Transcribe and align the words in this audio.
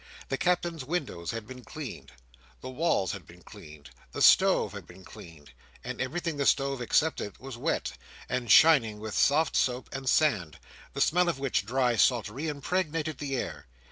The 0.29 0.37
Captain's 0.39 0.83
windows 0.83 1.29
had 1.29 1.45
been 1.45 1.63
cleaned, 1.63 2.11
the 2.59 2.71
walls 2.71 3.11
had 3.11 3.27
been 3.27 3.43
cleaned, 3.43 3.91
the 4.13 4.21
stove 4.23 4.71
had 4.73 4.87
been 4.87 5.05
cleaned, 5.05 5.51
and 5.83 6.01
everything 6.01 6.37
the 6.37 6.47
stove 6.47 6.81
excepted, 6.81 7.37
was 7.37 7.55
wet, 7.55 7.91
and 8.27 8.49
shining 8.51 8.99
with 8.99 9.13
soft 9.15 9.55
soap 9.55 9.89
and 9.93 10.09
sand: 10.09 10.57
the 10.93 11.01
smell 11.01 11.29
of 11.29 11.37
which 11.37 11.67
dry 11.67 11.97
saltery 11.97 12.47
impregnated 12.47 13.19
the 13.19 13.37
air. 13.37 13.67